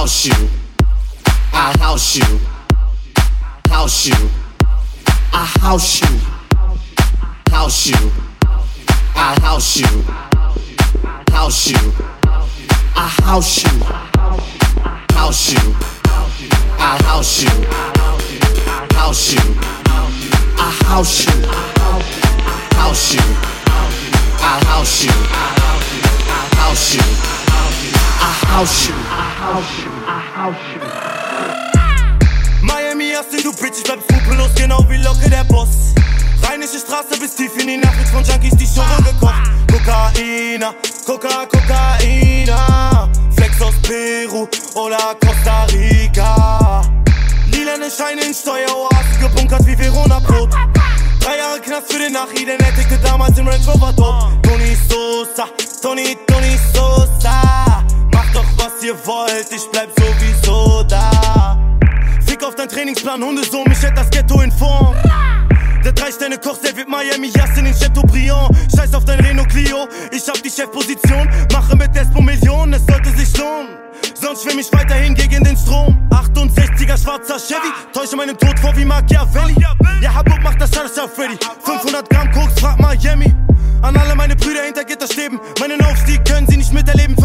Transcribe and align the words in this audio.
house 0.00 0.24
you. 0.24 0.48
I 1.52 1.76
house 1.78 2.16
you. 2.16 2.40
House 3.68 4.06
you. 4.06 4.30
I 5.30 5.44
house 5.60 6.00
you. 6.00 6.08
House 7.50 7.86
you. 7.86 8.10
I 9.14 9.38
house 9.42 9.76
you. 9.76 9.86
House 11.30 11.66
you. 11.66 11.92
I 12.96 13.08
house 13.26 13.62
you. 13.62 13.74
House 15.12 15.52
you. 15.52 15.76
I 16.78 16.96
house 17.04 17.42
you. 17.42 17.50
I 17.68 18.88
house 18.96 19.34
you. 19.34 19.42
I 20.56 20.70
house 20.88 21.26
you. 21.26 21.34
I 22.16 22.70
house 22.74 23.12
you. 23.12 23.20
I 24.40 24.64
house 24.64 25.04
you. 25.04 25.12
House 26.56 26.94
you. 26.94 27.02
I 28.22 28.32
house 28.48 28.88
you. 28.88 29.29
Miami, 32.62 33.16
Austin, 33.16 33.42
du 33.42 33.52
Bitch, 33.52 33.78
ich 33.78 33.84
bleib 33.84 34.00
skrupellos, 34.02 34.54
genau 34.54 34.84
wie 34.88 34.98
Locke 34.98 35.30
der 35.30 35.44
Boss. 35.44 35.94
Rheinische 36.42 36.78
Straße 36.78 37.18
bis 37.18 37.34
tief 37.36 37.56
in 37.58 37.66
die 37.66 37.76
Nacht, 37.78 37.96
von 38.12 38.22
Junkies 38.22 38.56
die 38.56 38.66
Show 38.66 38.82
gekocht. 38.98 39.50
Kokaina, 39.70 40.74
Coca, 41.06 41.46
Kokaina. 41.46 43.08
Flex 43.34 43.62
aus 43.62 43.74
Peru 43.82 44.46
oder 44.74 45.16
Costa 45.24 45.64
Rica. 45.72 46.82
Lilane 47.50 47.90
Scheine 47.90 48.22
in 48.22 48.34
Steueroasen 48.34 49.20
gebunkert 49.20 49.66
wie 49.66 49.78
Verona 49.78 50.18
Brot. 50.20 50.50
Drei 51.20 51.38
Jahre 51.38 51.60
Knast 51.60 51.90
für 51.92 51.98
den 51.98 52.12
Nachi, 52.12 52.44
denn 52.44 52.60
er 52.60 52.74
tickte 52.74 52.98
damals 52.98 53.38
im 53.38 53.48
Range 53.48 53.64
Rover. 53.66 53.94
Tony 54.42 54.76
Sosa, 54.88 55.48
Tony, 55.80 56.16
Tony 56.26 56.58
Sosa. 56.74 57.84
Macht 58.32 58.44
doch 58.44 58.64
was 58.64 58.82
ihr 58.84 58.94
wollt, 59.06 59.46
ich 59.50 59.68
bleib 59.72 59.88
sowieso 59.98 60.84
da. 60.84 61.58
Fick 62.24 62.44
auf 62.44 62.54
dein 62.54 62.68
Trainingsplan, 62.68 63.22
Hundesohn, 63.22 63.64
mich 63.68 63.82
hält 63.82 63.96
das 63.96 64.08
Ghetto 64.10 64.40
in 64.40 64.52
Form. 64.52 64.94
Der 65.84 65.92
Drei-Sterne-Koch, 65.92 66.58
der 66.58 66.76
wird 66.76 66.88
Miami 66.88 67.28
Yasin 67.28 67.66
in 67.66 67.74
Chateaubriand. 67.74 68.56
Scheiß 68.76 68.94
auf 68.94 69.04
dein 69.04 69.18
Renault 69.20 69.48
Clio, 69.48 69.88
ich 70.12 70.28
hab 70.28 70.40
die 70.42 70.50
Chefposition. 70.50 71.28
Mache 71.52 71.74
mit 71.74 71.94
Despo 71.94 72.20
Millionen, 72.20 72.74
es 72.74 72.86
sollte 72.86 73.10
sich 73.10 73.36
lohnen. 73.36 73.70
Sonst 74.14 74.44
schwimm 74.44 74.60
ich 74.60 74.72
weiterhin 74.72 75.14
gegen 75.14 75.42
den 75.42 75.56
Strom. 75.56 75.96
68er 76.10 77.02
schwarzer 77.02 77.38
Chevy, 77.38 77.72
täusche 77.92 78.14
meinen 78.14 78.38
Tod 78.38 78.56
vor 78.60 78.76
wie 78.76 78.84
Machiavelli. 78.84 79.56
Ja, 80.00 80.14
Habub 80.14 80.40
macht 80.42 80.60
das 80.60 80.70
auf 80.76 81.14
Freddy. 81.14 81.36
500 81.64 82.08
Gramm 82.08 82.30
Koks, 82.30 82.60
frag 82.60 82.78
Miami. 82.78 83.34
An 83.82 83.96
alle 83.96 84.14
meine 84.14 84.36
Brüder 84.36 84.62
hinter 84.62 84.84
Gitterstäben. 84.84 85.40
Meinen 85.58 85.80
Aufstieg 85.80 86.24
können 86.24 86.46
sie 86.46 86.58
nicht 86.58 86.72
miterleben. 86.72 87.16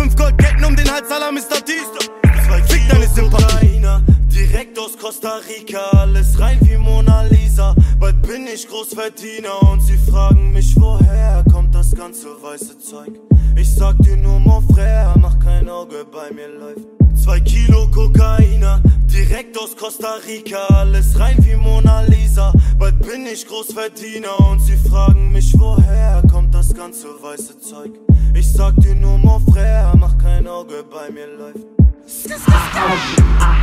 Goldketten 0.46 0.66
um 0.66 0.76
den 0.76 0.92
Hals 0.92 1.10
aller 1.10 1.32
Mr. 1.32 1.62
Deez. 1.62 2.68
Fick 2.68 2.88
deine 2.90 3.08
Sympathie. 3.08 3.82
Direkt 4.28 4.78
aus 4.78 4.98
Costa 4.98 5.40
Rica, 5.48 5.80
alles 5.98 6.40
rein 6.40 6.60
wie 6.62 6.78
Mona 6.78 7.24
Lisa. 7.24 7.76
Bald 8.00 8.22
bin 8.22 8.48
ich 8.48 8.68
Großverdiener 8.68 9.62
und 9.72 9.82
sie 9.82 9.98
fragen 9.98 10.54
mich, 10.54 10.76
woher 10.76 11.44
kommt 11.52 11.73
das 11.73 11.92
ganze 11.96 12.28
weiße 12.42 12.78
Zeug. 12.80 13.12
Ich 13.56 13.73
sag 13.73 13.98
dir 14.00 14.18
nur, 14.18 14.40
mon 14.40 14.66
frère, 14.68 15.18
mach 15.18 15.40
kein 15.40 15.68
Auge, 15.70 16.06
bei 16.12 16.32
mir 16.32 16.50
läuft. 16.50 16.86
Zwei 17.16 17.40
Kilo 17.40 17.90
Kokainer, 17.90 18.82
direkt 19.06 19.58
aus 19.58 19.76
Costa 19.76 20.16
Rica, 20.28 20.68
alles 20.68 21.18
rein 21.20 21.38
wie 21.40 21.56
Mona 21.56 22.02
Lisa. 22.02 22.54
Bald 22.78 23.00
bin 23.00 23.26
ich 23.26 23.48
Großverdiener 23.48 24.40
und 24.52 24.60
sie 24.60 24.78
fragen 24.78 25.32
mich, 25.32 25.54
woher 25.58 26.22
kommt 26.30 26.34
das 26.67 26.75
ganze 26.75 27.08
weiße 27.21 27.59
Zeug. 27.59 27.91
Ich 28.33 28.52
sag 28.52 28.75
dir 28.77 28.95
nur, 28.95 29.17
mon 29.17 29.45
frère, 29.47 29.94
mach 29.97 30.17
kein 30.17 30.47
Auge, 30.47 30.83
bei 30.83 31.11
mir 31.11 31.27
läuft. 31.27 31.66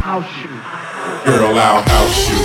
House 0.04 0.24
you, 0.42 0.50
Girl, 1.24 1.58
I'll 1.58 1.82
house 1.82 2.28
you. 2.28 2.36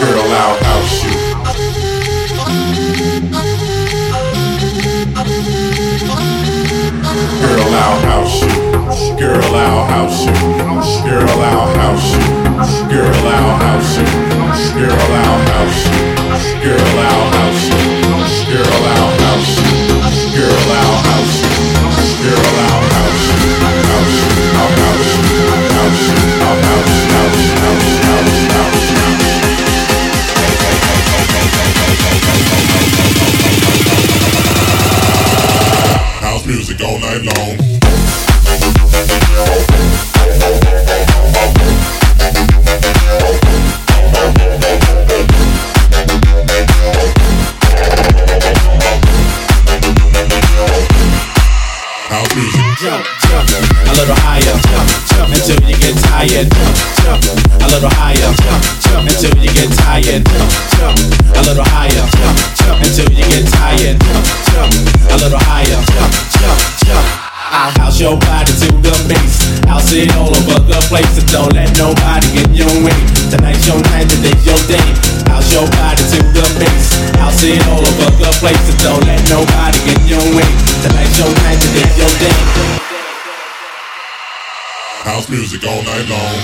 Girl, 0.00 0.32
I'll 0.32 0.56
house 0.64 1.04
you. 1.04 1.12
Girl, 7.40 7.74
I'll 7.74 8.00
house 8.06 8.42
you. 8.42 8.66
Girl, 9.18 9.54
I'll 9.54 9.84
house 9.86 10.26
you. 10.26 10.32
Girl, 11.04 11.42
I'll 11.42 11.68
house 11.78 12.14
you. 12.14 12.36
Girl, 12.88 13.26
I'll 13.28 13.56
house 13.58 13.98
you 13.98 14.25
girl 14.76 14.92
out 14.92 15.48
house, 15.48 15.88
girl 16.62 16.98
out 17.00 17.32
house, 17.32 17.64
girl 18.44 18.84
out 18.92 19.16
house, 19.24 19.56
girl 20.36 20.70
out 20.76 21.00
house, 21.08 21.40
girl 22.20 22.44
out 22.60 22.84
house, 22.92 23.24
house, 23.56 24.20
out 24.52 24.76
house, 24.76 25.16
house, 25.72 26.04
out 26.44 26.60
house, 26.60 26.96
house, 27.16 27.44
house, 27.56 27.94
house, 28.04 28.40
house, 28.52 28.90
house. 28.92 29.36
House 36.20 36.44
music 36.46 36.78
all 36.82 36.98
night 36.98 37.22
long. 37.24 37.56
Jump, 52.86 53.02
jump, 53.26 53.50
a 53.50 53.92
little 53.98 54.14
higher, 54.22 54.54
jump, 54.70 54.86
jump 55.10 55.34
until 55.34 55.58
you 55.66 55.74
get 55.74 55.98
tired, 56.06 56.46
jump, 56.46 57.18
jump, 57.18 57.18
a 57.58 57.66
little 57.66 57.90
higher, 57.98 58.30
jump, 58.30 58.62
jump 58.86 59.10
until 59.10 59.34
you 59.42 59.50
get 59.50 59.70
tired, 59.74 60.22
jump, 60.22 60.50
jump, 60.78 60.98
a 61.34 61.40
little 61.42 61.66
higher, 61.74 61.90
jump, 61.90 62.38
jump 62.54 62.78
until 62.86 63.10
you 63.10 63.26
get 63.26 63.42
tired, 63.58 63.98
jump, 63.98 64.22
jump, 64.54 64.70
a 65.10 65.16
little 65.18 65.42
higher, 65.50 65.66
jump, 65.66 66.14
jump, 66.38 66.60
jump. 66.86 67.06
I'll 67.50 67.74
house 67.82 67.98
your 67.98 68.14
body 68.22 68.52
to 68.52 68.68
the 68.84 68.94
base. 69.10 69.38
I'll 69.66 69.80
sit 69.80 70.12
all 70.14 70.30
over 70.30 70.60
the 70.62 70.78
place, 70.86 71.18
and 71.18 71.26
don't 71.32 71.54
let 71.54 71.72
nobody 71.78 72.26
get 72.38 72.50
your 72.52 72.70
way. 72.84 72.98
Tonight's 73.32 73.66
your 73.66 73.80
night, 73.90 74.06
today's 74.10 74.44
your 74.46 74.60
day. 74.70 74.86
House 75.26 75.50
your 75.54 75.66
body 75.78 76.04
to 76.14 76.18
the 76.36 76.46
base. 76.60 76.90
I'll 77.18 77.32
sit 77.32 77.58
all 77.66 77.80
over 77.80 78.10
the 78.18 78.30
place, 78.38 78.60
and 78.70 78.78
don't 78.82 79.02
let 79.08 79.22
nobody 79.30 79.65
get 79.86 80.00
your 80.10 80.26
way. 80.34 80.50
Tonight's 80.82 81.18
your 81.18 81.30
night, 81.30 81.58
today's 81.62 81.96
your 81.96 82.12
day. 82.18 82.36
House 85.06 85.28
music 85.28 85.62
all 85.64 85.82
night 85.82 86.06
long. 86.10 86.34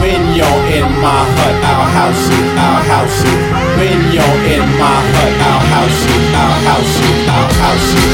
When 0.00 0.22
you're 0.38 0.62
in 0.78 0.88
my 1.02 1.20
hut, 1.36 1.56
I'll 1.70 1.88
house 1.98 2.24
you, 2.30 2.42
I'll 2.54 2.82
house 2.92 3.18
you. 3.26 3.36
When 3.78 4.00
you're 4.14 4.40
in 4.54 4.66
my 4.78 4.98
hut, 5.14 5.34
I'll 5.50 5.64
house 5.74 6.00
you, 6.06 6.18
I'll 6.42 6.58
house 6.70 6.94
you, 7.02 7.12
I'll 7.34 7.52
house 7.62 7.90
you, 7.94 8.13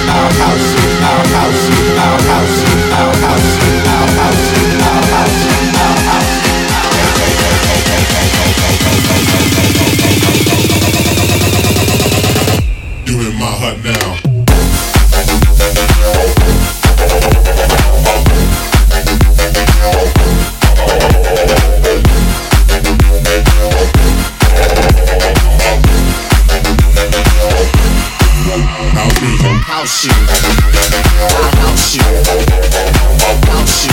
House 29.81 30.05
you. 30.05 30.13
I 30.13 31.57
House 31.57 31.97
you. 31.97 32.03
I 32.03 33.41
House 33.51 33.87
you. 33.87 33.90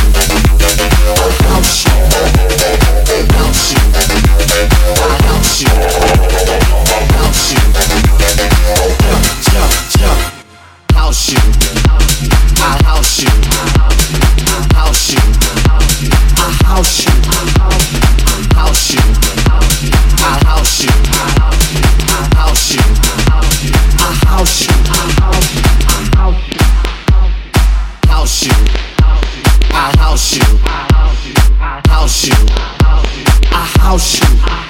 House 33.98 34.22
you. 34.22 34.28